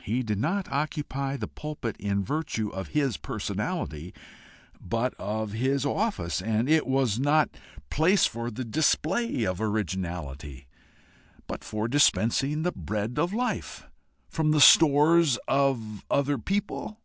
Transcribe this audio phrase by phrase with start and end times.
[0.00, 4.14] He did not occupy the pulpit in virtue of his personality,
[4.80, 10.66] but of his office, and it was not a place for the display of originality,
[11.46, 13.86] but for dispensing the bread of life.
[14.30, 16.98] From the stores of other people?